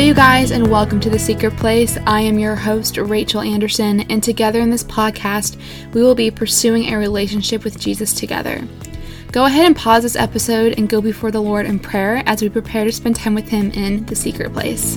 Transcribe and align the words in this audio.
you 0.00 0.14
guys, 0.14 0.50
and 0.50 0.70
welcome 0.70 0.98
to 0.98 1.10
The 1.10 1.18
Secret 1.18 1.54
Place. 1.58 1.98
I 2.06 2.22
am 2.22 2.38
your 2.38 2.56
host, 2.56 2.96
Rachel 2.96 3.42
Anderson, 3.42 4.00
and 4.10 4.22
together 4.22 4.58
in 4.60 4.70
this 4.70 4.82
podcast, 4.82 5.60
we 5.92 6.02
will 6.02 6.14
be 6.14 6.30
pursuing 6.30 6.86
a 6.86 6.96
relationship 6.96 7.64
with 7.64 7.78
Jesus 7.78 8.14
together. 8.14 8.66
Go 9.30 9.44
ahead 9.44 9.66
and 9.66 9.76
pause 9.76 10.04
this 10.04 10.16
episode 10.16 10.78
and 10.78 10.88
go 10.88 11.02
before 11.02 11.30
the 11.30 11.42
Lord 11.42 11.66
in 11.66 11.78
prayer 11.78 12.22
as 12.24 12.40
we 12.40 12.48
prepare 12.48 12.86
to 12.86 12.92
spend 12.92 13.16
time 13.16 13.34
with 13.34 13.48
Him 13.48 13.72
in 13.72 14.06
The 14.06 14.16
Secret 14.16 14.54
Place. 14.54 14.96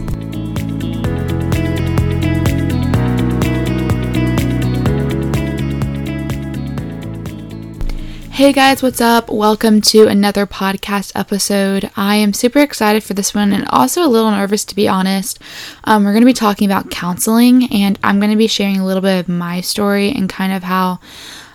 Hey 8.43 8.51
guys, 8.51 8.83
what's 8.83 8.99
up? 8.99 9.29
Welcome 9.29 9.79
to 9.83 10.07
another 10.07 10.45
podcast 10.45 11.13
episode. 11.15 11.89
I 11.95 12.17
am 12.17 12.33
super 12.33 12.59
excited 12.59 13.01
for 13.01 13.13
this 13.13 13.33
one 13.33 13.53
and 13.53 13.65
also 13.69 14.03
a 14.03 14.11
little 14.11 14.31
nervous 14.31 14.65
to 14.65 14.75
be 14.75 14.85
honest. 14.85 15.39
Um, 15.85 16.03
we're 16.03 16.11
going 16.11 16.23
to 16.23 16.25
be 16.25 16.33
talking 16.33 16.69
about 16.69 16.91
counseling 16.91 17.71
and 17.71 17.97
I'm 18.03 18.19
going 18.19 18.31
to 18.31 18.37
be 18.37 18.47
sharing 18.47 18.81
a 18.81 18.85
little 18.85 19.01
bit 19.01 19.17
of 19.17 19.29
my 19.29 19.61
story 19.61 20.11
and 20.11 20.27
kind 20.27 20.51
of 20.51 20.63
how 20.63 20.99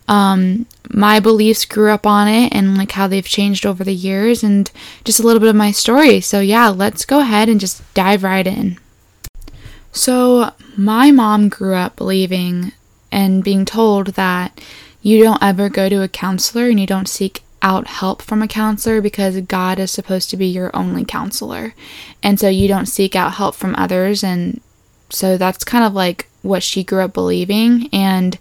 um, 0.09 0.65
my 0.89 1.21
beliefs 1.21 1.67
grew 1.67 1.91
up 1.91 2.07
on 2.07 2.27
it 2.27 2.55
and 2.55 2.79
like 2.79 2.93
how 2.93 3.07
they've 3.07 3.23
changed 3.23 3.67
over 3.67 3.85
the 3.85 3.93
years 3.93 4.43
and 4.43 4.73
just 5.05 5.21
a 5.21 5.23
little 5.23 5.41
bit 5.41 5.51
of 5.51 5.57
my 5.57 5.73
story. 5.73 6.23
So, 6.23 6.41
yeah, 6.41 6.69
let's 6.69 7.05
go 7.05 7.21
ahead 7.21 7.51
and 7.51 7.61
just 7.61 7.83
dive 7.93 8.23
right 8.23 8.47
in. 8.47 8.79
So, 9.93 10.55
my 10.75 11.11
mom 11.11 11.51
grew 11.51 11.75
up 11.75 11.97
believing 11.97 12.73
and 13.13 13.45
being 13.45 13.67
told 13.67 14.09
that 14.09 14.59
you 15.03 15.23
don't 15.23 15.43
ever 15.43 15.69
go 15.69 15.89
to 15.89 16.03
a 16.03 16.09
counselor 16.09 16.69
and 16.69 16.81
you 16.81 16.87
don't 16.87 17.09
seek 17.09 17.43
out 17.63 17.87
help 17.87 18.23
from 18.23 18.43
a 18.43 18.49
counselor 18.49 19.01
because 19.01 19.41
God 19.43 19.79
is 19.79 19.91
supposed 19.91 20.31
to 20.31 20.37
be 20.37 20.47
your 20.47 20.75
only 20.75 21.05
counselor. 21.05 21.75
And 22.23 22.39
so 22.39 22.49
you 22.49 22.69
don't 22.69 22.87
seek 22.87 23.17
out 23.17 23.35
help 23.35 23.55
from 23.55 23.75
others. 23.77 24.23
And 24.23 24.61
so 25.11 25.37
that's 25.37 25.65
kind 25.65 25.85
of 25.85 25.93
like 25.95 26.29
what 26.43 26.63
she 26.63 26.85
grew 26.85 27.03
up 27.03 27.13
believing. 27.13 27.89
And 27.93 28.39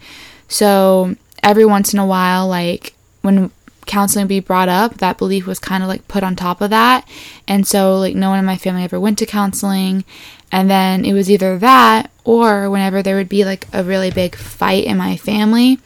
so 0.48 1.16
every 1.42 1.66
once 1.66 1.94
in 1.94 2.00
a 2.00 2.06
while, 2.06 2.48
like 2.48 2.94
when 3.22 3.52
counseling 3.86 4.26
would 4.26 4.30
be 4.30 4.40
brought 4.40 4.70
up, 4.70 4.96
that 4.96 5.18
belief 5.18 5.48
was 5.48 5.60
kind 5.60 5.82
of 5.82 5.90
like 5.90 6.08
put 6.08 6.24
on 6.24 6.36
top 6.36 6.62
of 6.62 6.70
that. 6.70 7.08
And 7.48 7.66
so, 7.66 7.98
like, 7.98 8.16
no 8.16 8.30
one 8.30 8.40
in 8.40 8.46
my 8.46 8.58
family 8.58 8.84
ever 8.84 9.00
went 9.00 9.18
to 9.20 9.26
counseling. 9.26 10.04
And 10.52 10.70
then 10.70 11.04
it 11.04 11.14
was 11.14 11.32
either 11.32 11.58
that 11.58 12.12
or 12.24 12.70
whenever 12.70 13.02
there 13.02 13.16
would 13.16 13.30
be 13.30 13.44
like 13.44 13.68
a 13.74 13.84
really 13.84 14.12
big 14.12 14.36
fight 14.36 14.86
in 14.86 14.98
my 14.98 15.18
family, 15.18 15.80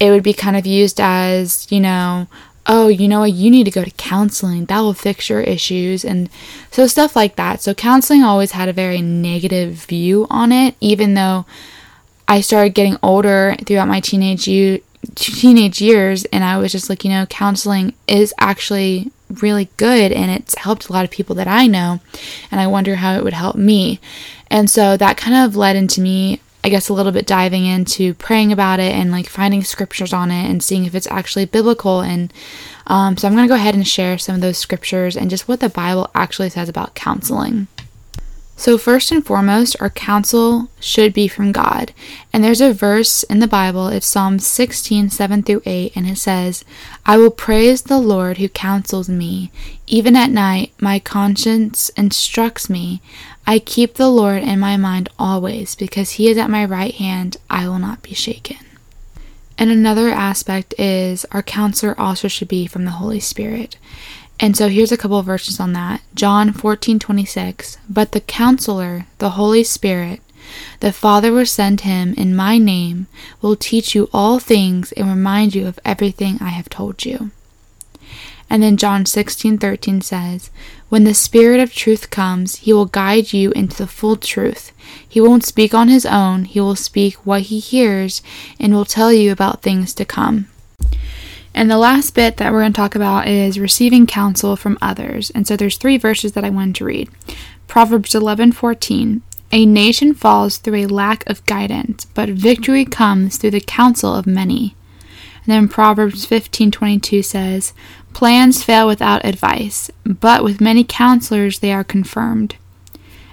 it 0.00 0.10
would 0.10 0.22
be 0.22 0.32
kind 0.32 0.56
of 0.56 0.66
used 0.66 1.00
as, 1.00 1.70
you 1.70 1.80
know, 1.80 2.28
oh, 2.66 2.88
you 2.88 3.08
know 3.08 3.20
what, 3.20 3.32
you 3.32 3.50
need 3.50 3.64
to 3.64 3.70
go 3.70 3.82
to 3.82 3.90
counseling. 3.92 4.66
That 4.66 4.80
will 4.80 4.94
fix 4.94 5.30
your 5.30 5.40
issues. 5.40 6.04
And 6.04 6.28
so 6.70 6.86
stuff 6.86 7.16
like 7.16 7.36
that. 7.36 7.62
So 7.62 7.72
counseling 7.72 8.22
always 8.22 8.52
had 8.52 8.68
a 8.68 8.74
very 8.74 9.00
negative 9.00 9.86
view 9.86 10.26
on 10.28 10.52
it, 10.52 10.76
even 10.80 11.14
though 11.14 11.46
I 12.28 12.42
started 12.42 12.74
getting 12.74 12.98
older 13.02 13.56
throughout 13.64 13.88
my 13.88 14.00
teenage 14.00 14.48
teenage 15.14 15.80
years 15.80 16.24
and 16.26 16.44
I 16.44 16.58
was 16.58 16.72
just 16.72 16.90
like, 16.90 17.04
you 17.04 17.10
know, 17.10 17.24
counseling 17.26 17.94
is 18.06 18.34
actually 18.38 19.10
really 19.30 19.68
good 19.76 20.12
and 20.12 20.30
it's 20.30 20.56
helped 20.56 20.88
a 20.88 20.92
lot 20.92 21.04
of 21.04 21.10
people 21.10 21.36
that 21.36 21.46
I 21.46 21.66
know 21.66 22.00
and 22.50 22.60
I 22.60 22.66
wonder 22.66 22.96
how 22.96 23.16
it 23.16 23.24
would 23.24 23.32
help 23.32 23.56
me. 23.56 24.00
And 24.50 24.68
so 24.68 24.96
that 24.96 25.16
kind 25.16 25.36
of 25.36 25.56
led 25.56 25.76
into 25.76 26.00
me 26.00 26.40
I 26.64 26.70
guess 26.70 26.88
a 26.88 26.92
little 26.92 27.12
bit 27.12 27.26
diving 27.26 27.66
into 27.66 28.14
praying 28.14 28.52
about 28.52 28.80
it 28.80 28.92
and 28.92 29.12
like 29.12 29.28
finding 29.28 29.62
scriptures 29.62 30.12
on 30.12 30.30
it 30.30 30.50
and 30.50 30.62
seeing 30.62 30.84
if 30.84 30.94
it's 30.94 31.06
actually 31.06 31.44
biblical. 31.44 32.00
And 32.00 32.32
um, 32.86 33.16
so 33.16 33.28
I'm 33.28 33.34
going 33.34 33.46
to 33.46 33.52
go 33.52 33.54
ahead 33.54 33.74
and 33.74 33.86
share 33.86 34.18
some 34.18 34.34
of 34.34 34.40
those 34.40 34.58
scriptures 34.58 35.16
and 35.16 35.30
just 35.30 35.46
what 35.46 35.60
the 35.60 35.68
Bible 35.68 36.10
actually 36.14 36.50
says 36.50 36.68
about 36.68 36.94
counseling. 36.94 37.68
So, 38.58 38.76
first 38.76 39.12
and 39.12 39.24
foremost, 39.24 39.76
our 39.78 39.88
counsel 39.88 40.68
should 40.80 41.14
be 41.14 41.28
from 41.28 41.52
God. 41.52 41.92
And 42.32 42.42
there's 42.42 42.60
a 42.60 42.72
verse 42.72 43.22
in 43.22 43.38
the 43.38 43.46
Bible, 43.46 43.86
it's 43.86 44.04
Psalm 44.04 44.40
16, 44.40 45.10
7 45.10 45.42
through 45.44 45.62
8, 45.64 45.92
and 45.94 46.08
it 46.08 46.18
says, 46.18 46.64
I 47.06 47.18
will 47.18 47.30
praise 47.30 47.82
the 47.82 48.00
Lord 48.00 48.38
who 48.38 48.48
counsels 48.48 49.08
me. 49.08 49.52
Even 49.86 50.16
at 50.16 50.32
night, 50.32 50.72
my 50.80 50.98
conscience 50.98 51.88
instructs 51.90 52.68
me. 52.68 53.00
I 53.48 53.58
keep 53.58 53.94
the 53.94 54.10
Lord 54.10 54.42
in 54.42 54.60
my 54.60 54.76
mind 54.76 55.08
always, 55.18 55.74
because 55.74 56.10
he 56.12 56.28
is 56.28 56.36
at 56.36 56.50
my 56.50 56.66
right 56.66 56.94
hand, 56.94 57.38
I 57.48 57.66
will 57.66 57.78
not 57.78 58.02
be 58.02 58.12
shaken. 58.12 58.58
And 59.56 59.70
another 59.70 60.10
aspect 60.10 60.74
is 60.78 61.24
our 61.32 61.42
counselor 61.42 61.98
also 61.98 62.28
should 62.28 62.48
be 62.48 62.66
from 62.66 62.84
the 62.84 62.90
Holy 62.90 63.20
Spirit. 63.20 63.78
And 64.38 64.54
so 64.54 64.68
here's 64.68 64.92
a 64.92 64.98
couple 64.98 65.18
of 65.18 65.24
verses 65.24 65.58
on 65.58 65.72
that. 65.72 66.02
John 66.14 66.52
14:26. 66.52 67.78
But 67.88 68.12
the 68.12 68.20
counselor, 68.20 69.06
the 69.16 69.30
Holy 69.30 69.64
Spirit, 69.64 70.20
the 70.80 70.92
Father 70.92 71.32
will 71.32 71.46
send 71.46 71.80
him 71.80 72.12
in 72.18 72.36
my 72.36 72.58
name, 72.58 73.06
will 73.40 73.56
teach 73.56 73.94
you 73.94 74.10
all 74.12 74.38
things 74.38 74.92
and 74.92 75.08
remind 75.08 75.54
you 75.54 75.66
of 75.66 75.80
everything 75.86 76.36
I 76.42 76.50
have 76.50 76.68
told 76.68 77.06
you. 77.06 77.30
And 78.50 78.62
then 78.62 78.76
John 78.76 79.04
16:13 79.04 80.00
says, 80.00 80.50
"When 80.88 81.04
the 81.04 81.14
Spirit 81.14 81.60
of 81.60 81.74
truth 81.74 82.10
comes, 82.10 82.56
he 82.56 82.72
will 82.72 82.86
guide 82.86 83.32
you 83.32 83.50
into 83.52 83.76
the 83.76 83.86
full 83.86 84.16
truth. 84.16 84.72
He 85.06 85.20
won't 85.20 85.44
speak 85.44 85.74
on 85.74 85.88
his 85.88 86.06
own, 86.06 86.44
he 86.44 86.60
will 86.60 86.76
speak 86.76 87.14
what 87.24 87.42
he 87.42 87.58
hears 87.58 88.22
and 88.58 88.72
will 88.72 88.86
tell 88.86 89.12
you 89.12 89.30
about 89.30 89.62
things 89.62 89.92
to 89.94 90.04
come." 90.04 90.46
And 91.54 91.70
the 91.70 91.76
last 91.78 92.14
bit 92.14 92.36
that 92.36 92.52
we're 92.52 92.60
going 92.60 92.72
to 92.72 92.76
talk 92.76 92.94
about 92.94 93.26
is 93.26 93.58
receiving 93.58 94.06
counsel 94.06 94.54
from 94.54 94.78
others. 94.80 95.30
And 95.34 95.46
so 95.46 95.56
there's 95.56 95.76
three 95.76 95.98
verses 95.98 96.32
that 96.32 96.44
I 96.44 96.50
wanted 96.50 96.76
to 96.76 96.84
read. 96.84 97.08
Proverbs 97.66 98.14
11:14. 98.14 99.22
A 99.50 99.66
nation 99.66 100.14
falls 100.14 100.58
through 100.58 100.76
a 100.76 100.86
lack 100.86 101.24
of 101.26 101.44
guidance, 101.46 102.06
but 102.14 102.28
victory 102.28 102.84
comes 102.84 103.36
through 103.38 103.52
the 103.52 103.60
counsel 103.60 104.14
of 104.14 104.26
many. 104.26 104.74
Then 105.48 105.66
Proverbs 105.66 106.26
15:22 106.26 107.22
says, 107.22 107.72
"Plans 108.12 108.62
fail 108.62 108.86
without 108.86 109.24
advice, 109.24 109.90
but 110.04 110.44
with 110.44 110.60
many 110.60 110.84
counselors 110.84 111.60
they 111.60 111.72
are 111.72 111.82
confirmed." 111.82 112.56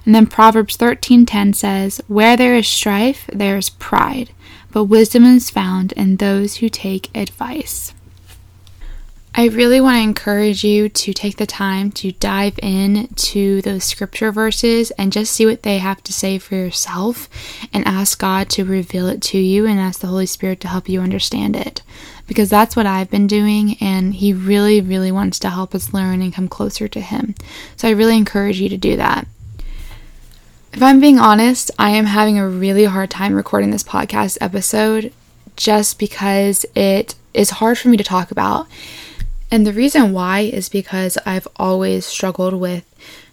And 0.05 0.15
then 0.15 0.25
Proverbs 0.25 0.77
13:10 0.77 1.51
says, 1.51 1.99
"Where 2.07 2.37
there 2.37 2.55
is 2.55 2.69
strife, 2.69 3.29
there 3.33 3.57
is 3.57 3.69
pride, 3.69 4.29
but 4.71 4.85
wisdom 4.85 5.25
is 5.25 5.49
found 5.49 5.91
in 5.97 6.15
those 6.15 6.55
who 6.55 6.69
take 6.69 7.09
advice." 7.13 7.93
I 9.37 9.47
really 9.47 9.81
want 9.81 9.97
to 9.97 10.01
encourage 10.01 10.63
you 10.63 10.87
to 10.87 11.13
take 11.13 11.35
the 11.35 11.45
time 11.45 11.91
to 11.91 12.13
dive 12.13 12.57
in 12.63 13.07
to 13.15 13.61
those 13.63 13.83
scripture 13.83 14.31
verses 14.31 14.91
and 14.91 15.11
just 15.11 15.33
see 15.33 15.45
what 15.45 15.63
they 15.63 15.79
have 15.79 16.01
to 16.05 16.13
say 16.13 16.37
for 16.37 16.55
yourself 16.55 17.27
and 17.73 17.85
ask 17.85 18.17
God 18.17 18.49
to 18.51 18.63
reveal 18.63 19.07
it 19.07 19.21
to 19.23 19.37
you 19.37 19.65
and 19.65 19.77
ask 19.77 19.99
the 19.99 20.07
Holy 20.07 20.25
Spirit 20.25 20.61
to 20.61 20.69
help 20.69 20.87
you 20.87 21.01
understand 21.01 21.57
it. 21.57 21.81
Because 22.27 22.49
that's 22.49 22.77
what 22.77 22.85
I've 22.85 23.11
been 23.11 23.27
doing, 23.27 23.75
and 23.81 24.13
He 24.13 24.31
really, 24.31 24.79
really 24.79 25.11
wants 25.11 25.37
to 25.39 25.49
help 25.49 25.75
us 25.75 25.93
learn 25.93 26.21
and 26.21 26.33
come 26.33 26.47
closer 26.47 26.87
to 26.87 27.01
Him. 27.01 27.35
So 27.75 27.89
I 27.89 27.91
really 27.91 28.15
encourage 28.15 28.61
you 28.61 28.69
to 28.69 28.77
do 28.77 28.95
that. 28.95 29.27
If 30.71 30.81
I'm 30.81 31.01
being 31.01 31.19
honest, 31.19 31.71
I 31.77 31.89
am 31.89 32.05
having 32.05 32.39
a 32.39 32.47
really 32.47 32.85
hard 32.85 33.09
time 33.09 33.35
recording 33.35 33.71
this 33.71 33.83
podcast 33.83 34.37
episode 34.39 35.11
just 35.57 35.99
because 35.99 36.65
it 36.73 37.15
is 37.33 37.49
hard 37.49 37.77
for 37.77 37.89
me 37.89 37.97
to 37.97 38.03
talk 38.03 38.31
about. 38.31 38.67
And 39.51 39.65
the 39.65 39.73
reason 39.73 40.11
why 40.11 40.39
is 40.39 40.69
because 40.69 41.17
I've 41.25 41.47
always 41.55 42.05
struggled 42.05 42.55
with 42.55 42.83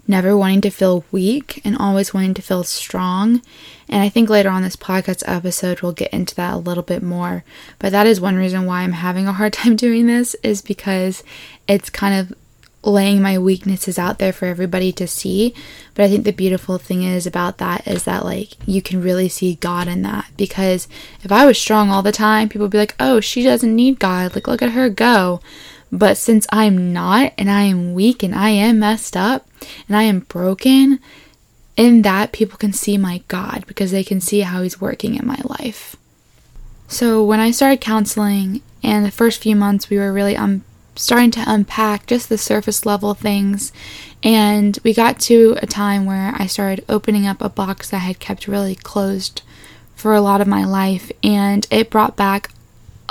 never 0.06 0.36
wanting 0.36 0.60
to 0.62 0.70
feel 0.70 1.04
weak 1.12 1.60
and 1.64 1.76
always 1.78 2.12
wanting 2.12 2.34
to 2.34 2.42
feel 2.42 2.64
strong. 2.64 3.40
And 3.88 4.02
I 4.02 4.08
think 4.08 4.28
later 4.28 4.50
on 4.50 4.62
this 4.62 4.76
podcast 4.76 5.22
episode 5.26 5.80
we'll 5.80 5.92
get 5.92 6.12
into 6.12 6.34
that 6.36 6.54
a 6.54 6.58
little 6.58 6.82
bit 6.82 7.02
more. 7.02 7.44
But 7.78 7.92
that 7.92 8.06
is 8.06 8.20
one 8.20 8.36
reason 8.36 8.66
why 8.66 8.82
I'm 8.82 8.92
having 8.92 9.26
a 9.26 9.32
hard 9.32 9.52
time 9.54 9.76
doing 9.76 10.06
this 10.06 10.34
is 10.42 10.62
because 10.62 11.22
it's 11.68 11.90
kind 11.90 12.18
of 12.18 12.36
laying 12.84 13.22
my 13.22 13.38
weaknesses 13.38 13.96
out 13.96 14.18
there 14.18 14.32
for 14.32 14.46
everybody 14.46 14.90
to 14.92 15.06
see. 15.06 15.54
But 15.94 16.04
I 16.04 16.08
think 16.08 16.24
the 16.24 16.32
beautiful 16.32 16.78
thing 16.78 17.04
is 17.04 17.26
about 17.26 17.58
that 17.58 17.86
is 17.86 18.04
that 18.04 18.24
like 18.24 18.56
you 18.66 18.82
can 18.82 19.00
really 19.00 19.28
see 19.28 19.54
God 19.56 19.86
in 19.86 20.02
that 20.02 20.26
because 20.36 20.88
if 21.22 21.30
I 21.30 21.46
was 21.46 21.58
strong 21.58 21.90
all 21.90 22.02
the 22.02 22.12
time, 22.12 22.48
people 22.48 22.64
would 22.64 22.72
be 22.72 22.78
like, 22.78 22.96
"Oh, 22.98 23.20
she 23.20 23.44
doesn't 23.44 23.74
need 23.74 24.00
God. 24.00 24.34
Like 24.34 24.48
look 24.48 24.62
at 24.62 24.72
her 24.72 24.88
go." 24.88 25.40
But 25.92 26.16
since 26.16 26.46
I'm 26.50 26.94
not, 26.94 27.34
and 27.36 27.50
I 27.50 27.62
am 27.62 27.92
weak, 27.92 28.22
and 28.22 28.34
I 28.34 28.48
am 28.48 28.78
messed 28.78 29.14
up, 29.14 29.46
and 29.86 29.96
I 29.96 30.04
am 30.04 30.20
broken, 30.20 30.98
in 31.76 32.00
that 32.02 32.32
people 32.32 32.56
can 32.56 32.72
see 32.72 32.96
my 32.96 33.22
God 33.28 33.64
because 33.66 33.90
they 33.90 34.02
can 34.02 34.20
see 34.20 34.40
how 34.40 34.62
He's 34.62 34.80
working 34.80 35.16
in 35.16 35.26
my 35.26 35.38
life. 35.44 35.96
So 36.88 37.22
when 37.22 37.40
I 37.40 37.50
started 37.50 37.82
counseling, 37.82 38.62
and 38.82 39.04
the 39.04 39.10
first 39.10 39.42
few 39.42 39.54
months 39.54 39.90
we 39.90 39.98
were 39.98 40.12
really 40.12 40.36
um, 40.36 40.64
starting 40.96 41.30
to 41.32 41.44
unpack 41.46 42.06
just 42.06 42.28
the 42.28 42.38
surface 42.38 42.86
level 42.86 43.12
things, 43.12 43.70
and 44.22 44.78
we 44.84 44.94
got 44.94 45.20
to 45.20 45.56
a 45.60 45.66
time 45.66 46.06
where 46.06 46.34
I 46.36 46.46
started 46.46 46.84
opening 46.88 47.26
up 47.26 47.42
a 47.42 47.48
box 47.48 47.90
that 47.90 47.98
I 47.98 48.00
had 48.00 48.18
kept 48.18 48.48
really 48.48 48.74
closed 48.74 49.42
for 49.94 50.14
a 50.14 50.22
lot 50.22 50.40
of 50.40 50.48
my 50.48 50.64
life, 50.64 51.12
and 51.22 51.66
it 51.70 51.90
brought 51.90 52.16
back 52.16 52.50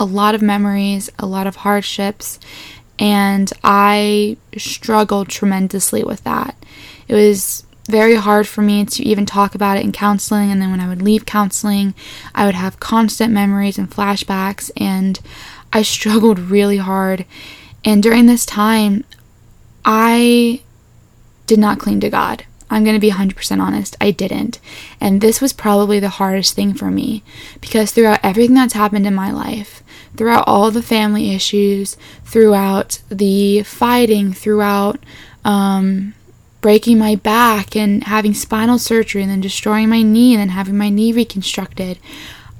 a 0.01 0.05
lot 0.05 0.33
of 0.33 0.41
memories, 0.41 1.11
a 1.19 1.27
lot 1.27 1.45
of 1.45 1.57
hardships, 1.57 2.39
and 2.97 3.53
I 3.63 4.35
struggled 4.57 5.29
tremendously 5.29 6.03
with 6.03 6.23
that. 6.23 6.55
It 7.07 7.13
was 7.13 7.63
very 7.87 8.15
hard 8.15 8.47
for 8.47 8.63
me 8.63 8.83
to 8.83 9.03
even 9.03 9.27
talk 9.27 9.53
about 9.53 9.77
it 9.77 9.83
in 9.83 9.91
counseling. 9.91 10.51
And 10.51 10.59
then 10.59 10.71
when 10.71 10.79
I 10.79 10.87
would 10.87 11.03
leave 11.03 11.27
counseling, 11.27 11.93
I 12.33 12.47
would 12.47 12.55
have 12.55 12.79
constant 12.79 13.31
memories 13.31 13.77
and 13.77 13.91
flashbacks, 13.91 14.71
and 14.75 15.19
I 15.71 15.81
struggled 15.83 16.39
really 16.39 16.77
hard. 16.77 17.25
And 17.85 18.01
during 18.01 18.25
this 18.25 18.45
time, 18.45 19.03
I 19.85 20.63
did 21.45 21.59
not 21.59 21.77
cling 21.77 21.99
to 21.99 22.09
God. 22.09 22.45
I'm 22.71 22.85
going 22.85 22.95
to 22.95 22.99
be 22.99 23.11
100% 23.11 23.61
honest, 23.61 23.97
I 23.99 24.11
didn't. 24.11 24.59
And 25.01 25.19
this 25.19 25.41
was 25.41 25.51
probably 25.51 25.99
the 25.99 26.09
hardest 26.09 26.55
thing 26.55 26.73
for 26.73 26.89
me 26.89 27.21
because 27.59 27.91
throughout 27.91 28.21
everything 28.23 28.55
that's 28.55 28.73
happened 28.73 29.05
in 29.05 29.13
my 29.13 29.29
life, 29.29 29.83
throughout 30.15 30.45
all 30.47 30.71
the 30.71 30.81
family 30.81 31.35
issues, 31.35 31.97
throughout 32.23 33.01
the 33.09 33.63
fighting, 33.63 34.31
throughout 34.31 34.99
um, 35.43 36.13
breaking 36.61 36.97
my 36.97 37.15
back 37.15 37.75
and 37.75 38.05
having 38.05 38.33
spinal 38.33 38.79
surgery 38.79 39.21
and 39.21 39.29
then 39.29 39.41
destroying 39.41 39.89
my 39.89 40.01
knee 40.01 40.33
and 40.33 40.39
then 40.39 40.49
having 40.49 40.77
my 40.77 40.89
knee 40.89 41.11
reconstructed, 41.11 41.99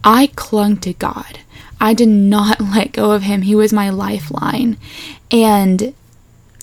I 0.04 0.28
clung 0.36 0.76
to 0.78 0.94
God. 0.94 1.40
I 1.80 1.94
did 1.94 2.10
not 2.10 2.60
let 2.76 2.92
go 2.92 3.12
of 3.12 3.24
Him. 3.24 3.44
He 3.44 3.56
was 3.56 3.72
my 3.72 3.90
lifeline. 3.90 4.78
And 5.32 5.94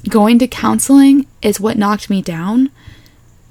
going 0.09 0.39
to 0.39 0.47
counseling 0.47 1.27
is 1.41 1.59
what 1.59 1.79
knocked 1.79 2.11
me 2.11 2.21
down 2.21 2.71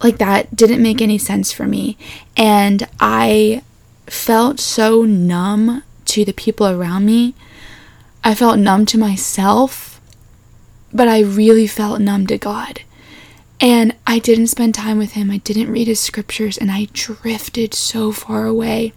like 0.02 0.18
that 0.18 0.56
didn't 0.56 0.82
make 0.84 1.02
any 1.02 1.18
sense 1.18 1.52
for 1.52 1.66
me. 1.66 1.98
And 2.36 2.88
I 3.00 3.64
felt 4.06 4.60
so 4.60 5.04
numb 5.04 5.84
to 6.06 6.24
the 6.24 6.34
people 6.34 6.68
around 6.68 7.06
me. 7.06 7.36
I 8.24 8.36
felt 8.36 8.60
numb 8.60 8.86
to 8.88 8.98
myself, 8.98 10.02
but 10.94 11.08
I 11.08 11.22
really 11.22 11.68
felt 11.68 12.02
numb 12.02 12.28
to 12.28 12.38
God. 12.38 12.82
And 13.60 13.96
I 14.06 14.20
didn't 14.20 14.48
spend 14.48 14.76
time 14.76 14.98
with 14.98 15.14
Him. 15.14 15.32
I 15.32 15.38
didn't 15.38 15.72
read 15.72 15.88
His 15.88 16.00
scriptures, 16.00 16.58
and 16.58 16.72
I 16.72 16.88
drifted 16.94 17.74
so 17.74 18.12
far 18.12 18.46
away. 18.46 18.94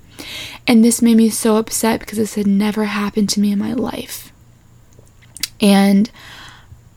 And 0.67 0.85
this 0.85 1.01
made 1.01 1.17
me 1.17 1.31
so 1.31 1.57
upset 1.57 2.01
because 2.01 2.19
this 2.19 2.35
had 2.35 2.47
never 2.47 2.85
happened 2.85 3.31
to 3.31 3.41
me 3.41 3.53
in 3.53 3.59
my 3.59 3.73
life. 3.73 4.33
And 5.61 6.11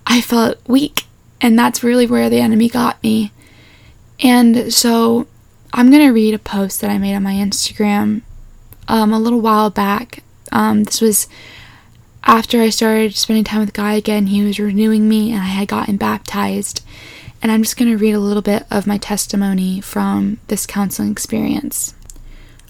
I 0.05 0.21
felt 0.21 0.57
weak. 0.67 1.05
And 1.39 1.57
that's 1.57 1.83
really 1.83 2.05
where 2.05 2.29
the 2.29 2.39
enemy 2.39 2.69
got 2.69 3.01
me. 3.03 3.31
And 4.19 4.73
so 4.73 5.27
I'm 5.73 5.89
going 5.89 6.05
to 6.05 6.13
read 6.13 6.33
a 6.33 6.39
post 6.39 6.81
that 6.81 6.89
I 6.89 6.97
made 6.97 7.15
on 7.15 7.23
my 7.23 7.33
Instagram 7.33 8.21
um, 8.87 9.13
a 9.13 9.19
little 9.19 9.41
while 9.41 9.69
back. 9.69 10.23
Um, 10.51 10.83
this 10.83 11.01
was 11.01 11.27
after 12.23 12.61
I 12.61 12.69
started 12.69 13.15
spending 13.15 13.43
time 13.43 13.59
with 13.59 13.73
God 13.73 13.97
again. 13.97 14.27
He 14.27 14.43
was 14.43 14.59
renewing 14.59 15.09
me 15.09 15.31
and 15.31 15.41
I 15.41 15.47
had 15.47 15.67
gotten 15.67 15.97
baptized. 15.97 16.83
And 17.41 17.51
I'm 17.51 17.63
just 17.63 17.75
going 17.75 17.91
to 17.91 17.97
read 17.97 18.13
a 18.13 18.19
little 18.19 18.41
bit 18.41 18.65
of 18.71 18.87
my 18.87 18.97
testimony 18.97 19.81
from 19.81 20.39
this 20.47 20.65
counseling 20.65 21.11
experience. 21.11 21.93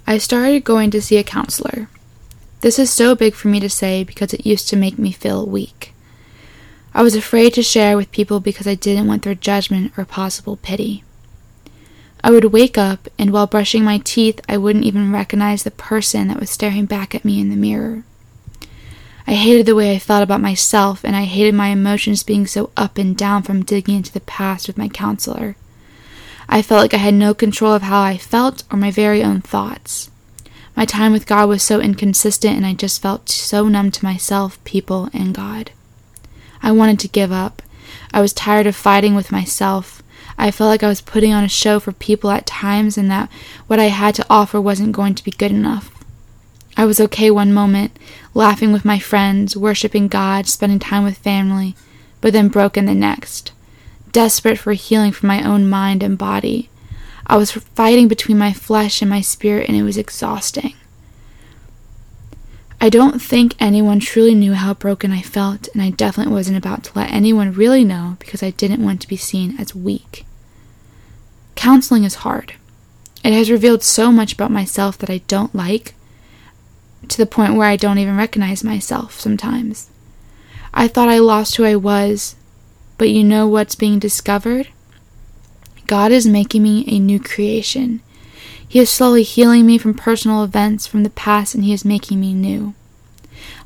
I 0.08 0.18
started 0.18 0.64
going 0.64 0.90
to 0.92 1.02
see 1.02 1.18
a 1.18 1.24
counselor. 1.24 1.90
This 2.62 2.80
is 2.80 2.92
so 2.92 3.14
big 3.14 3.36
for 3.36 3.50
me 3.50 3.60
to 3.60 3.70
say 3.70 4.04
because 4.04 4.34
it 4.34 4.46
used 4.46 4.70
to 4.70 4.76
make 4.76 4.98
me 4.98 5.12
feel 5.12 5.46
weak. 5.46 5.94
I 6.94 7.02
was 7.04 7.16
afraid 7.16 7.54
to 7.56 7.64
share 7.64 7.98
with 7.98 8.12
people 8.12 8.40
because 8.40 8.68
I 8.68 8.76
didn't 8.76 9.08
want 9.08 9.24
their 9.24 9.36
judgment 9.36 9.92
or 9.98 10.06
possible 10.06 10.58
pity. 10.58 11.04
I 12.24 12.32
would 12.32 12.46
wake 12.46 12.78
up, 12.78 13.10
and 13.20 13.32
while 13.32 13.48
brushing 13.48 13.84
my 13.84 13.98
teeth, 13.98 14.40
I 14.48 14.58
wouldn't 14.58 14.86
even 14.86 15.12
recognize 15.12 15.64
the 15.64 15.72
person 15.72 16.30
that 16.30 16.40
was 16.40 16.50
staring 16.50 16.86
back 16.86 17.14
at 17.14 17.26
me 17.26 17.42
in 17.42 17.50
the 17.50 17.58
mirror. 17.58 18.04
I 19.28 19.34
hated 19.34 19.66
the 19.66 19.76
way 19.76 19.94
I 19.94 20.00
felt 20.00 20.24
about 20.24 20.42
myself, 20.42 21.04
and 21.04 21.16
I 21.16 21.24
hated 21.24 21.54
my 21.54 21.68
emotions 21.68 22.24
being 22.24 22.46
so 22.46 22.72
up 22.78 22.98
and 22.98 23.16
down 23.16 23.44
from 23.44 23.64
digging 23.64 23.98
into 23.98 24.12
the 24.12 24.22
past 24.22 24.68
with 24.68 24.78
my 24.78 24.90
counselor. 24.90 25.56
I 26.48 26.62
felt 26.62 26.82
like 26.82 26.94
I 26.94 26.98
had 26.98 27.14
no 27.14 27.34
control 27.34 27.74
of 27.74 27.84
how 27.84 28.02
I 28.02 28.18
felt 28.18 28.64
or 28.72 28.78
my 28.78 28.92
very 28.92 29.24
own 29.24 29.42
thoughts. 29.42 30.10
My 30.76 30.86
time 30.86 31.14
with 31.14 31.26
God 31.26 31.48
was 31.48 31.64
so 31.64 31.80
inconsistent, 31.80 32.58
and 32.58 32.66
I 32.66 32.74
just 32.74 33.02
felt 33.02 33.30
so 33.30 33.68
numb 33.68 33.92
to 33.92 34.06
myself, 34.06 34.64
people, 34.64 35.10
and 35.14 35.34
God. 35.34 35.72
I 36.62 36.72
wanted 36.72 37.00
to 37.00 37.08
give 37.08 37.32
up. 37.32 37.62
I 38.14 38.22
was 38.22 38.34
tired 38.34 38.68
of 38.68 38.76
fighting 38.76 39.16
with 39.16 39.32
myself. 39.32 40.03
I 40.38 40.52
felt 40.52 40.70
like 40.70 40.84
I 40.84 40.88
was 40.88 41.02
putting 41.02 41.34
on 41.34 41.44
a 41.44 41.50
show 41.50 41.80
for 41.80 41.92
people 41.92 42.30
at 42.32 42.46
times 42.46 42.98
and 42.98 43.10
that 43.12 43.30
what 43.68 43.80
I 43.80 43.86
had 43.86 44.16
to 44.16 44.26
offer 44.30 44.60
wasn't 44.60 44.92
going 44.92 45.16
to 45.16 45.24
be 45.24 45.32
good 45.32 45.52
enough. 45.52 45.92
I 46.76 46.86
was 46.86 47.00
okay 47.00 47.30
one 47.30 47.54
moment, 47.54 47.98
laughing 48.34 48.72
with 48.72 48.84
my 48.84 48.98
friends, 48.98 49.56
worshiping 49.56 50.08
God, 50.08 50.48
spending 50.48 50.80
time 50.80 51.04
with 51.04 51.18
family, 51.20 51.76
but 52.20 52.34
then 52.34 52.48
broken 52.48 52.86
the 52.86 52.96
next, 52.96 53.52
desperate 54.12 54.58
for 54.58 54.74
healing 54.74 55.12
from 55.12 55.28
my 55.28 55.44
own 55.44 55.70
mind 55.70 56.02
and 56.02 56.18
body. 56.18 56.70
I 57.28 57.38
was 57.38 57.52
fighting 57.52 58.08
between 58.08 58.38
my 58.38 58.54
flesh 58.54 59.02
and 59.02 59.10
my 59.10 59.22
spirit, 59.22 59.68
and 59.68 59.78
it 59.78 59.84
was 59.84 59.98
exhausting. 59.98 60.74
I 62.84 62.90
don't 62.90 63.22
think 63.22 63.56
anyone 63.62 64.02
truly 64.02 64.36
knew 64.36 64.56
how 64.56 64.74
broken 64.74 65.14
I 65.14 65.22
felt, 65.22 65.70
and 65.70 65.82
I 65.82 65.92
definitely 65.92 66.34
wasn't 66.34 66.58
about 66.58 66.84
to 66.84 66.92
let 66.94 67.14
anyone 67.14 67.54
really 67.54 67.86
know 67.86 68.18
because 68.20 68.44
I 68.44 68.50
didn't 68.50 68.84
want 68.84 69.00
to 69.00 69.08
be 69.08 69.16
seen 69.16 69.56
as 69.58 69.74
weak. 69.74 70.26
Counseling 71.56 72.04
is 72.04 72.16
hard. 72.16 72.56
It 73.24 73.32
has 73.32 73.50
revealed 73.50 73.84
so 73.84 74.12
much 74.12 74.34
about 74.34 74.52
myself 74.52 74.98
that 74.98 75.10
I 75.10 75.20
don't 75.30 75.56
like, 75.56 75.94
to 77.08 77.18
the 77.18 77.26
point 77.26 77.56
where 77.56 77.70
I 77.70 77.78
don't 77.78 78.00
even 78.00 78.18
recognize 78.18 78.66
myself 78.66 79.18
sometimes. 79.18 79.90
I 80.74 80.90
thought 80.90 81.08
I 81.08 81.20
lost 81.20 81.56
who 81.56 81.64
I 81.64 81.78
was, 81.78 82.36
but 82.98 83.10
you 83.10 83.24
know 83.24 83.48
what's 83.48 83.76
being 83.76 83.98
discovered? 83.98 84.68
God 85.88 86.12
is 86.12 86.28
making 86.28 86.64
me 86.64 86.84
a 86.90 87.00
new 87.00 87.22
creation. 87.22 88.02
He 88.74 88.80
is 88.80 88.90
slowly 88.90 89.22
healing 89.22 89.68
me 89.68 89.78
from 89.78 89.94
personal 89.94 90.44
events 90.44 90.88
from 90.88 91.04
the 91.04 91.12
past 91.12 91.54
and 91.54 91.64
He 91.64 91.74
is 91.74 91.86
making 91.86 92.20
me 92.20 92.34
new. 92.34 92.74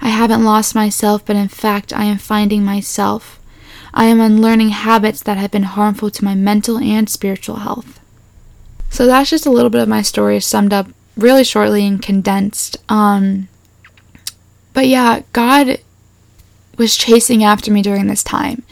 I 0.01 0.09
haven't 0.09 0.43
lost 0.43 0.75
myself, 0.75 1.25
but 1.25 1.37
in 1.37 1.47
fact, 1.47 1.93
I 1.93 2.03
am 2.03 2.17
finding 2.17 2.65
myself. 2.65 3.39
I 3.93 4.07
am 4.07 4.19
unlearning 4.19 4.71
habits 4.71 5.23
that 5.23 5.37
have 5.37 5.51
been 5.51 5.63
harmful 5.63 6.11
to 6.11 6.25
my 6.25 6.35
mental 6.35 6.77
and 6.77 7.09
spiritual 7.09 7.59
health. 7.59 8.01
So 8.89 9.05
that's 9.05 9.29
just 9.29 9.45
a 9.45 9.49
little 9.49 9.69
bit 9.69 9.81
of 9.81 9.87
my 9.87 10.01
story 10.01 10.41
summed 10.41 10.73
up 10.73 10.87
really 11.15 11.45
shortly 11.45 11.87
and 11.87 12.01
condensed. 12.01 12.75
Um, 12.89 13.47
but 14.73 14.87
yeah, 14.87 15.21
God 15.31 15.77
was 16.77 16.97
chasing 16.97 17.45
after 17.45 17.71
me 17.71 17.81
during 17.81 18.07
this 18.07 18.25
time. 18.25 18.63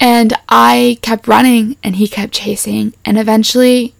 And 0.00 0.32
I 0.48 0.98
kept 1.02 1.28
running 1.28 1.76
and 1.84 1.94
he 1.94 2.08
kept 2.08 2.32
chasing. 2.32 2.94
And 3.04 3.16
eventually 3.16 3.93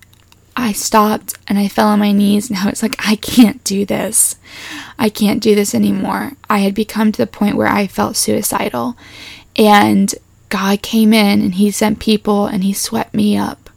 I 0.57 0.73
stopped 0.73 1.37
and 1.49 1.59
I 1.59 1.69
fell 1.69 1.89
on 1.89 1.99
my 1.99 2.13
knees 2.13 2.49
and 2.49 2.59
I 2.59 2.71
was 2.71 2.83
like, 2.83 2.95
I 2.99 3.17
can't 3.17 3.63
do 3.65 3.85
this. 3.85 4.37
I 4.99 5.09
can't 5.09 5.43
do 5.43 5.55
this 5.55 5.75
anymore. 5.75 6.33
I 6.49 6.59
had 6.59 6.75
become 6.75 7.13
to 7.13 7.19
the 7.19 7.27
point 7.27 7.57
where 7.57 7.69
I 7.69 7.87
felt 7.87 8.17
suicidal. 8.17 8.97
And 9.57 10.15
God 10.49 10.83
came 10.83 11.13
in 11.13 11.43
and 11.43 11.55
He 11.57 11.71
sent 11.71 11.99
people 11.99 12.47
and 12.47 12.63
He 12.63 12.73
swept 12.73 13.15
me 13.15 13.37
up. 13.37 13.71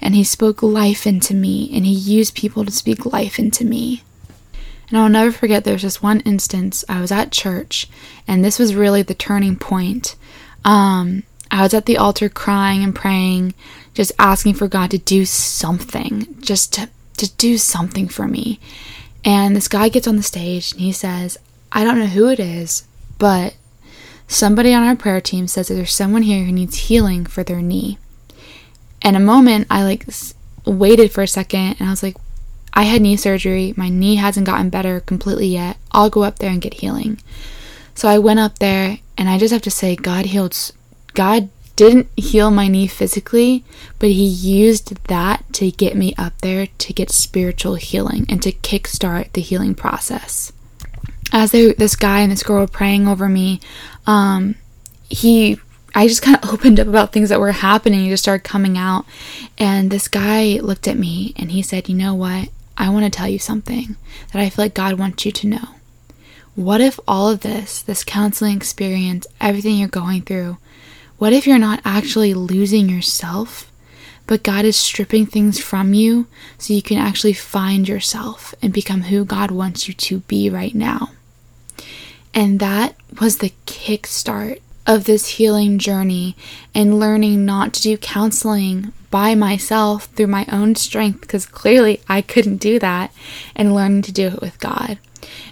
And 0.00 0.14
He 0.14 0.24
spoke 0.24 0.62
life 0.62 1.06
into 1.06 1.34
me 1.34 1.70
and 1.74 1.86
He 1.86 1.92
used 1.92 2.34
people 2.34 2.64
to 2.64 2.70
speak 2.70 3.06
life 3.06 3.38
into 3.38 3.64
me. 3.64 4.02
And 4.88 4.98
I'll 4.98 5.08
never 5.08 5.32
forget 5.32 5.64
there's 5.64 5.82
this 5.82 6.02
one 6.02 6.20
instance 6.20 6.84
I 6.86 7.00
was 7.00 7.10
at 7.10 7.32
church 7.32 7.88
and 8.28 8.44
this 8.44 8.58
was 8.58 8.74
really 8.74 9.00
the 9.00 9.14
turning 9.14 9.56
point. 9.56 10.16
Um, 10.66 11.22
I 11.50 11.62
was 11.62 11.72
at 11.72 11.86
the 11.86 11.96
altar 11.96 12.28
crying 12.28 12.84
and 12.84 12.94
praying 12.94 13.54
just 13.94 14.12
asking 14.18 14.54
for 14.54 14.68
God 14.68 14.90
to 14.90 14.98
do 14.98 15.24
something, 15.24 16.36
just 16.40 16.72
to, 16.74 16.88
to 17.18 17.30
do 17.36 17.58
something 17.58 18.08
for 18.08 18.26
me. 18.26 18.58
And 19.24 19.54
this 19.54 19.68
guy 19.68 19.88
gets 19.88 20.08
on 20.08 20.16
the 20.16 20.22
stage 20.22 20.72
and 20.72 20.80
he 20.80 20.92
says, 20.92 21.38
I 21.70 21.84
don't 21.84 21.98
know 21.98 22.06
who 22.06 22.28
it 22.28 22.40
is, 22.40 22.84
but 23.18 23.54
somebody 24.26 24.74
on 24.74 24.82
our 24.82 24.96
prayer 24.96 25.20
team 25.20 25.46
says 25.46 25.68
that 25.68 25.74
there's 25.74 25.92
someone 25.92 26.22
here 26.22 26.44
who 26.44 26.52
needs 26.52 26.76
healing 26.76 27.26
for 27.26 27.42
their 27.42 27.62
knee. 27.62 27.98
And 29.00 29.16
a 29.16 29.20
moment, 29.20 29.66
I 29.70 29.82
like 29.84 30.06
waited 30.64 31.12
for 31.12 31.22
a 31.22 31.28
second 31.28 31.76
and 31.78 31.88
I 31.88 31.90
was 31.90 32.02
like, 32.02 32.16
I 32.74 32.84
had 32.84 33.02
knee 33.02 33.16
surgery. 33.16 33.74
My 33.76 33.88
knee 33.88 34.16
hasn't 34.16 34.46
gotten 34.46 34.70
better 34.70 35.00
completely 35.00 35.48
yet. 35.48 35.76
I'll 35.92 36.10
go 36.10 36.22
up 36.22 36.38
there 36.38 36.50
and 36.50 36.62
get 36.62 36.74
healing. 36.74 37.20
So 37.94 38.08
I 38.08 38.18
went 38.18 38.40
up 38.40 38.58
there 38.58 38.98
and 39.18 39.28
I 39.28 39.38
just 39.38 39.52
have 39.52 39.62
to 39.62 39.70
say, 39.70 39.94
God 39.96 40.26
healed, 40.26 40.56
God 41.14 41.50
didn't 41.76 42.08
heal 42.16 42.50
my 42.50 42.68
knee 42.68 42.86
physically, 42.86 43.64
but 43.98 44.10
he 44.10 44.26
used 44.26 44.94
that 45.06 45.44
to 45.54 45.70
get 45.70 45.96
me 45.96 46.14
up 46.16 46.38
there 46.40 46.66
to 46.66 46.92
get 46.92 47.10
spiritual 47.10 47.76
healing 47.76 48.26
and 48.28 48.42
to 48.42 48.52
kickstart 48.52 49.32
the 49.32 49.40
healing 49.40 49.74
process. 49.74 50.52
As 51.32 51.52
they, 51.52 51.72
this 51.72 51.96
guy 51.96 52.20
and 52.20 52.30
this 52.30 52.42
girl 52.42 52.60
were 52.60 52.66
praying 52.66 53.08
over 53.08 53.28
me, 53.28 53.60
um, 54.06 54.56
he 55.08 55.58
I 55.94 56.08
just 56.08 56.22
kind 56.22 56.42
of 56.42 56.50
opened 56.52 56.80
up 56.80 56.88
about 56.88 57.12
things 57.12 57.28
that 57.28 57.40
were 57.40 57.52
happening. 57.52 58.00
He 58.00 58.08
just 58.08 58.22
started 58.22 58.44
coming 58.44 58.78
out. 58.78 59.04
And 59.58 59.90
this 59.90 60.08
guy 60.08 60.58
looked 60.62 60.88
at 60.88 60.98
me 60.98 61.34
and 61.36 61.52
he 61.52 61.62
said, 61.62 61.88
You 61.88 61.94
know 61.94 62.14
what? 62.14 62.48
I 62.76 62.88
want 62.88 63.04
to 63.04 63.10
tell 63.10 63.28
you 63.28 63.38
something 63.38 63.96
that 64.32 64.40
I 64.40 64.48
feel 64.48 64.64
like 64.64 64.74
God 64.74 64.98
wants 64.98 65.26
you 65.26 65.32
to 65.32 65.46
know. 65.46 65.68
What 66.54 66.80
if 66.80 66.98
all 67.06 67.28
of 67.28 67.40
this, 67.40 67.82
this 67.82 68.04
counseling 68.04 68.56
experience, 68.56 69.26
everything 69.40 69.76
you're 69.76 69.88
going 69.88 70.22
through, 70.22 70.58
what 71.22 71.32
if 71.32 71.46
you're 71.46 71.56
not 71.56 71.80
actually 71.84 72.34
losing 72.34 72.88
yourself, 72.88 73.70
but 74.26 74.42
God 74.42 74.64
is 74.64 74.74
stripping 74.74 75.24
things 75.24 75.60
from 75.60 75.94
you 75.94 76.26
so 76.58 76.74
you 76.74 76.82
can 76.82 76.98
actually 76.98 77.32
find 77.32 77.88
yourself 77.88 78.56
and 78.60 78.72
become 78.72 79.02
who 79.02 79.24
God 79.24 79.52
wants 79.52 79.86
you 79.86 79.94
to 79.94 80.18
be 80.22 80.50
right 80.50 80.74
now. 80.74 81.10
And 82.34 82.58
that 82.58 82.96
was 83.20 83.38
the 83.38 83.52
kickstart 83.66 84.60
of 84.84 85.04
this 85.04 85.28
healing 85.28 85.78
journey 85.78 86.34
and 86.74 86.98
learning 86.98 87.44
not 87.44 87.72
to 87.74 87.82
do 87.82 87.96
counseling 87.96 88.92
by 89.12 89.36
myself 89.36 90.06
through 90.06 90.26
my 90.26 90.44
own 90.50 90.74
strength 90.74 91.20
because 91.20 91.46
clearly 91.46 92.00
I 92.08 92.22
couldn't 92.22 92.56
do 92.56 92.80
that 92.80 93.14
and 93.54 93.76
learning 93.76 94.02
to 94.02 94.12
do 94.12 94.26
it 94.26 94.40
with 94.40 94.58
God. 94.58 94.98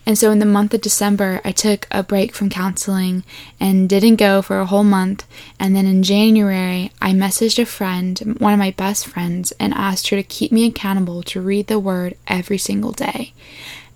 And 0.07 0.17
so 0.17 0.31
in 0.31 0.39
the 0.39 0.47
month 0.47 0.75
of 0.75 0.81
December, 0.81 1.41
I 1.45 1.53
took 1.53 1.87
a 1.91 2.03
break 2.03 2.35
from 2.35 2.51
counseling 2.51 3.25
and 3.59 3.89
didn't 3.89 4.17
go 4.17 4.43
for 4.43 4.61
a 4.61 4.67
whole 4.67 4.85
month. 4.85 5.27
And 5.59 5.75
then 5.75 5.87
in 5.87 6.03
January, 6.03 6.93
I 7.01 7.13
messaged 7.13 7.59
a 7.59 7.67
friend, 7.67 8.19
one 8.39 8.53
of 8.53 8.59
my 8.59 8.73
best 8.73 9.07
friends, 9.07 9.53
and 9.61 9.75
asked 9.75 10.09
her 10.09 10.17
to 10.17 10.23
keep 10.23 10.53
me 10.53 10.67
accountable 10.67 11.23
to 11.25 11.41
read 11.41 11.67
the 11.67 11.79
word 11.79 12.17
every 12.27 12.59
single 12.59 12.93
day. 12.93 13.33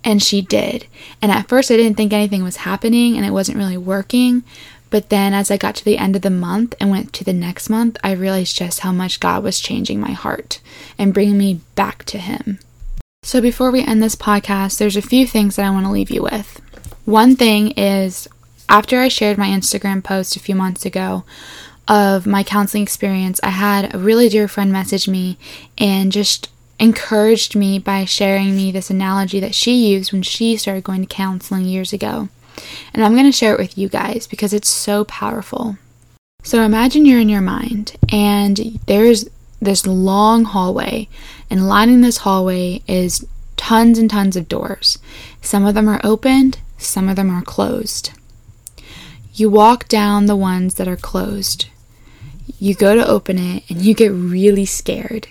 And 0.04 0.23
she 0.23 0.43
did. 0.43 0.87
And 1.23 1.33
at 1.33 1.49
first, 1.49 1.71
I 1.71 1.76
didn't 1.76 1.97
think 1.97 2.12
anything 2.12 2.45
was 2.45 2.57
happening 2.57 3.16
and 3.16 3.25
it 3.25 3.33
wasn't 3.33 3.59
really 3.59 3.78
working. 3.78 4.45
But 4.90 5.09
then, 5.09 5.35
as 5.35 5.50
I 5.50 5.57
got 5.57 5.75
to 5.76 5.85
the 5.85 5.99
end 5.99 6.14
of 6.14 6.23
the 6.23 6.31
month 6.31 6.75
and 6.78 6.88
went 6.88 7.12
to 7.14 7.25
the 7.25 7.33
next 7.33 7.69
month, 7.69 7.97
I 8.04 8.12
realized 8.12 8.57
just 8.57 8.81
how 8.81 8.93
much 8.93 9.19
God 9.19 9.43
was 9.43 9.59
changing 9.59 9.99
my 9.99 10.12
heart 10.12 10.61
and 10.97 11.12
bringing 11.12 11.37
me 11.37 11.62
back 11.75 12.04
to 12.04 12.19
Him. 12.19 12.61
So, 13.25 13.40
before 13.40 13.71
we 13.71 13.83
end 13.83 14.02
this 14.02 14.16
podcast, 14.16 14.76
there's 14.76 14.99
a 14.99 15.02
few 15.02 15.26
things 15.26 15.57
that 15.57 15.64
I 15.64 15.71
want 15.71 15.87
to 15.87 15.90
leave 15.90 16.11
you 16.11 16.23
with. 16.23 16.61
One 17.07 17.37
thing 17.37 17.71
is 17.71 18.28
after 18.69 19.00
I 19.00 19.09
shared 19.09 19.38
my 19.38 19.49
Instagram 19.49 20.04
post 20.04 20.37
a 20.37 20.40
few 20.40 20.54
months 20.54 20.85
ago 20.85 21.25
of 21.88 22.26
my 22.26 22.43
counseling 22.43 22.83
experience, 22.83 23.40
I 23.43 23.49
had 23.49 23.95
a 23.95 23.99
really 23.99 24.28
dear 24.28 24.47
friend 24.47 24.71
message 24.71 25.09
me 25.09 25.38
and 25.78 26.12
just 26.12 26.50
encouraged 26.78 27.57
me 27.57 27.78
by 27.78 28.04
sharing 28.04 28.54
me 28.54 28.71
this 28.71 28.90
analogy 28.90 29.40
that 29.40 29.54
she 29.54 29.88
used 29.88 30.12
when 30.12 30.23
she 30.23 30.59
started 30.59 30.85
going 30.85 31.00
to 31.00 31.07
counseling 31.07 31.64
years 31.64 31.95
ago. 31.95 32.28
And 32.93 33.02
I'm 33.02 33.14
going 33.14 33.25
to 33.25 33.33
share 33.33 33.54
it 33.54 33.59
with 33.59 33.78
you 33.78 33.88
guys 33.88 34.26
because 34.26 34.52
it's 34.52 34.69
so 34.69 35.02
powerful. 35.07 35.78
So 36.43 36.61
imagine 36.61 37.07
you're 37.07 37.21
in 37.21 37.31
your 37.31 37.40
mind 37.40 37.97
and 38.12 38.78
there's 38.87 39.31
this 39.64 39.87
long 39.87 40.45
hallway, 40.45 41.09
and 41.54 41.68
lining 41.68 42.00
this 42.00 42.16
hallway 42.16 42.82
is 42.88 43.25
tons 43.56 43.96
and 43.96 44.11
tons 44.11 44.34
of 44.34 44.49
doors. 44.49 44.99
Some 45.40 45.64
of 45.64 45.76
them 45.76 45.88
are 45.88 46.00
opened, 46.02 46.58
some 46.78 47.08
of 47.08 47.14
them 47.14 47.30
are 47.30 47.42
closed. 47.42 48.11
You 49.32 49.49
walk 49.50 49.87
down 49.87 50.26
the 50.26 50.34
ones 50.34 50.75
that 50.75 50.88
are 50.88 50.96
closed. 50.96 51.66
You 52.58 52.75
go 52.75 52.96
to 52.96 53.06
open 53.06 53.38
it 53.38 53.62
and 53.70 53.82
you 53.82 53.94
get 53.94 54.08
really 54.08 54.66
scared, 54.66 55.28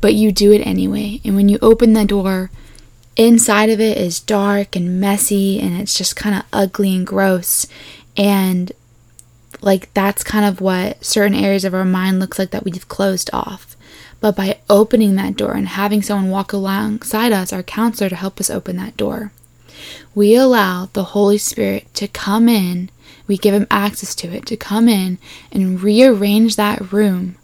but 0.00 0.14
you 0.14 0.30
do 0.30 0.52
it 0.52 0.64
anyway. 0.64 1.20
And 1.24 1.34
when 1.34 1.48
you 1.48 1.58
open 1.60 1.92
the 1.92 2.04
door, 2.04 2.52
inside 3.16 3.68
of 3.68 3.80
it 3.80 3.98
is 3.98 4.20
dark 4.20 4.76
and 4.76 5.00
messy 5.00 5.58
and 5.58 5.76
it's 5.76 5.98
just 5.98 6.14
kind 6.14 6.36
of 6.36 6.44
ugly 6.52 6.94
and 6.94 7.04
gross. 7.04 7.66
And 8.16 8.70
like 9.60 9.92
that's 9.92 10.22
kind 10.22 10.44
of 10.44 10.60
what 10.60 11.04
certain 11.04 11.34
areas 11.34 11.64
of 11.64 11.74
our 11.74 11.84
mind 11.84 12.20
looks 12.20 12.38
like 12.38 12.50
that 12.52 12.64
we've 12.64 12.86
closed 12.86 13.28
off. 13.32 13.74
But 14.20 14.36
by 14.36 14.58
opening 14.68 15.14
that 15.14 15.36
door 15.36 15.52
and 15.52 15.68
having 15.68 16.02
someone 16.02 16.30
walk 16.30 16.52
alongside 16.52 17.32
us, 17.32 17.52
our 17.52 17.62
counselor, 17.62 18.10
to 18.10 18.16
help 18.16 18.40
us 18.40 18.50
open 18.50 18.76
that 18.76 18.96
door, 18.96 19.32
we 20.14 20.34
allow 20.34 20.86
the 20.92 21.04
Holy 21.04 21.38
Spirit 21.38 21.92
to 21.94 22.08
come 22.08 22.48
in. 22.48 22.90
We 23.26 23.36
give 23.36 23.54
him 23.54 23.66
access 23.70 24.14
to 24.16 24.28
it 24.28 24.46
to 24.46 24.56
come 24.56 24.88
in 24.88 25.18
and 25.52 25.80
rearrange 25.80 26.56
that 26.56 26.92
room 26.92 27.36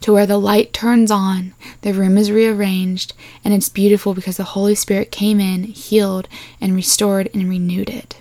to 0.00 0.12
where 0.12 0.26
the 0.26 0.38
light 0.38 0.72
turns 0.72 1.10
on, 1.10 1.52
the 1.82 1.92
room 1.92 2.16
is 2.16 2.32
rearranged, 2.32 3.12
and 3.44 3.52
it's 3.52 3.68
beautiful 3.68 4.14
because 4.14 4.38
the 4.38 4.44
Holy 4.44 4.74
Spirit 4.74 5.10
came 5.10 5.40
in, 5.40 5.64
healed, 5.64 6.28
and 6.60 6.74
restored 6.74 7.28
and 7.34 7.48
renewed 7.48 7.90
it. 7.90 8.19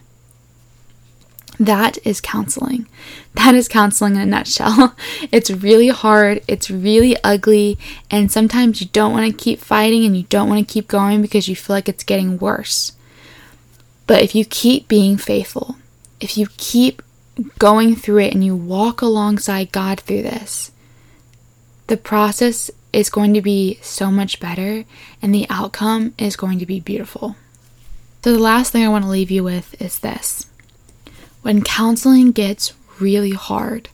That 1.60 1.98
is 2.06 2.22
counseling. 2.22 2.88
That 3.34 3.54
is 3.54 3.68
counseling 3.68 4.16
in 4.16 4.22
a 4.22 4.26
nutshell. 4.26 4.96
It's 5.32 5.52
really 5.52 5.90
hard, 5.90 6.42
it's 6.48 6.72
really 6.72 7.18
ugly, 7.24 7.78
and 8.10 8.32
sometimes 8.32 8.82
you 8.82 8.88
don't 8.94 9.12
want 9.12 9.30
to 9.30 9.44
keep 9.44 9.60
fighting 9.60 10.06
and 10.06 10.16
you 10.16 10.24
don't 10.24 10.48
want 10.50 10.66
to 10.66 10.74
keep 10.74 10.88
going 10.88 11.22
because 11.22 11.48
you 11.48 11.56
feel 11.56 11.76
like 11.76 11.90
it's 11.90 12.04
getting 12.04 12.40
worse. 12.40 12.94
But 14.08 14.24
if 14.24 14.34
you 14.34 14.46
keep 14.46 14.88
being 14.88 15.18
faithful, 15.18 15.76
if 16.20 16.38
you 16.38 16.48
keep 16.58 17.02
going 17.60 17.96
through 17.96 18.20
it 18.20 18.34
and 18.34 18.44
you 18.44 18.56
walk 18.56 19.02
alongside 19.02 19.72
God 19.72 20.00
through 20.00 20.24
this, 20.24 20.72
the 21.88 21.98
process 21.98 22.72
is 22.92 23.10
going 23.10 23.34
to 23.34 23.42
be 23.42 23.80
so 23.82 24.10
much 24.10 24.40
better 24.40 24.86
and 25.22 25.36
the 25.36 25.46
outcome 25.50 26.14
is 26.18 26.36
going 26.36 26.58
to 26.60 26.66
be 26.66 26.80
beautiful. 26.80 27.36
So, 28.24 28.34
the 28.34 28.40
last 28.40 28.72
thing 28.72 28.84
I 28.84 28.90
want 28.90 29.04
to 29.04 29.10
leave 29.10 29.32
you 29.32 29.44
with 29.44 29.80
is 29.82 30.00
this 30.00 30.49
when 31.42 31.64
counseling 31.64 32.32
gets 32.32 32.74
really 33.00 33.32
hard 33.32 33.90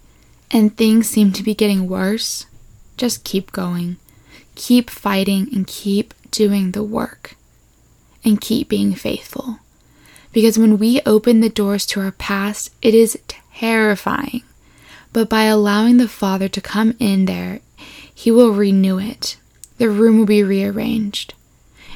and 0.51 0.75
things 0.75 1.07
seem 1.09 1.31
to 1.33 1.43
be 1.43 1.53
getting 1.53 1.87
worse, 1.87 2.45
just 2.97 3.23
keep 3.23 3.51
going. 3.51 3.97
Keep 4.55 4.89
fighting 4.89 5.49
and 5.53 5.67
keep 5.67 6.13
doing 6.31 6.71
the 6.71 6.83
work. 6.83 7.35
And 8.23 8.41
keep 8.41 8.69
being 8.69 8.95
faithful. 8.95 9.59
Because 10.31 10.57
when 10.57 10.77
we 10.77 11.01
open 11.05 11.41
the 11.41 11.49
doors 11.49 11.85
to 11.87 12.01
our 12.01 12.11
past, 12.11 12.73
it 12.81 12.95
is 12.95 13.19
terrifying. 13.53 14.41
But 15.13 15.29
by 15.29 15.43
allowing 15.43 15.97
the 15.97 16.07
Father 16.07 16.49
to 16.49 16.59
come 16.59 16.95
in 16.99 17.25
there, 17.25 17.59
He 18.13 18.31
will 18.31 18.51
renew 18.51 18.97
it. 18.97 19.37
The 19.77 19.89
room 19.89 20.17
will 20.17 20.25
be 20.25 20.43
rearranged. 20.43 21.33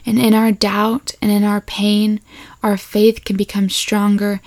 And 0.05 0.19
in 0.19 0.33
our 0.33 0.51
doubt 0.51 1.13
and 1.21 1.31
in 1.31 1.43
our 1.43 1.61
pain, 1.61 2.21
our 2.61 2.77
faith 2.77 3.25
can 3.25 3.35
become 3.35 3.69
stronger 3.69 4.41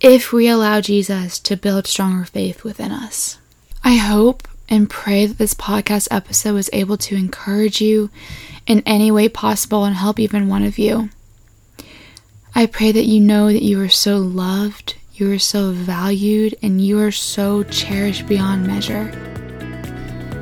if 0.00 0.32
we 0.32 0.48
allow 0.48 0.80
Jesus 0.80 1.38
to 1.40 1.56
build 1.56 1.86
stronger 1.86 2.24
faith 2.24 2.64
within 2.64 2.90
us. 2.90 3.38
I 3.84 3.96
hope 3.96 4.48
and 4.68 4.88
pray 4.88 5.26
that 5.26 5.36
this 5.36 5.52
podcast 5.52 6.08
episode 6.10 6.54
was 6.54 6.70
able 6.72 6.96
to 6.96 7.16
encourage 7.16 7.80
you 7.80 8.08
in 8.66 8.82
any 8.86 9.10
way 9.10 9.28
possible 9.28 9.84
and 9.84 9.96
help 9.96 10.18
even 10.18 10.48
one 10.48 10.64
of 10.64 10.78
you. 10.78 11.10
I 12.54 12.66
pray 12.66 12.92
that 12.92 13.04
you 13.04 13.20
know 13.20 13.46
that 13.46 13.62
you 13.62 13.80
are 13.82 13.88
so 13.88 14.16
loved, 14.16 14.96
you 15.12 15.32
are 15.32 15.38
so 15.38 15.72
valued, 15.72 16.56
and 16.62 16.80
you 16.84 16.98
are 17.00 17.12
so 17.12 17.62
cherished 17.64 18.26
beyond 18.26 18.66
measure. 18.66 19.39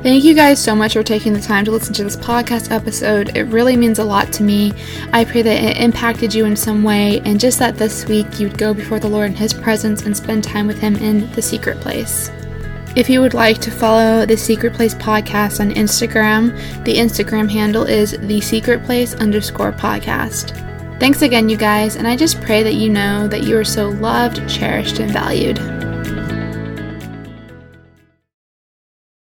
Thank 0.01 0.23
you 0.23 0.33
guys 0.33 0.63
so 0.63 0.75
much 0.75 0.93
for 0.93 1.03
taking 1.03 1.33
the 1.33 1.41
time 1.41 1.65
to 1.65 1.71
listen 1.71 1.93
to 1.95 2.05
this 2.05 2.15
podcast 2.15 2.71
episode. 2.71 3.35
It 3.35 3.43
really 3.43 3.75
means 3.75 3.99
a 3.99 4.03
lot 4.03 4.31
to 4.31 4.43
me. 4.43 4.71
I 5.11 5.25
pray 5.25 5.41
that 5.41 5.61
it 5.61 5.77
impacted 5.77 6.33
you 6.33 6.45
in 6.45 6.55
some 6.55 6.83
way, 6.83 7.19
and 7.25 7.37
just 7.37 7.59
that 7.59 7.75
this 7.75 8.05
week 8.05 8.39
you'd 8.39 8.57
go 8.57 8.73
before 8.73 9.01
the 9.01 9.09
Lord 9.09 9.31
in 9.31 9.35
His 9.35 9.53
presence 9.53 10.03
and 10.03 10.15
spend 10.15 10.45
time 10.45 10.67
with 10.67 10.79
Him 10.79 10.95
in 10.95 11.29
the 11.33 11.41
secret 11.41 11.81
place. 11.81 12.31
If 12.95 13.09
you 13.09 13.19
would 13.19 13.33
like 13.33 13.59
to 13.59 13.71
follow 13.71 14.25
the 14.25 14.37
Secret 14.37 14.73
Place 14.73 14.95
podcast 14.95 15.59
on 15.59 15.71
Instagram, 15.71 16.55
the 16.85 16.95
Instagram 16.95 17.51
handle 17.51 17.83
is 17.83 18.17
the 18.19 18.39
Secret 18.39 18.85
Place 18.85 19.15
underscore 19.15 19.73
podcast. 19.73 20.57
Thanks 20.97 21.23
again, 21.23 21.49
you 21.49 21.57
guys, 21.57 21.97
and 21.97 22.07
I 22.07 22.15
just 22.15 22.39
pray 22.39 22.63
that 22.63 22.75
you 22.75 22.89
know 22.89 23.27
that 23.27 23.43
you 23.43 23.57
are 23.57 23.65
so 23.65 23.89
loved, 23.89 24.49
cherished, 24.49 24.99
and 24.99 25.11
valued. 25.11 25.78